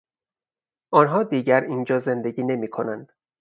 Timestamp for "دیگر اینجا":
1.23-1.99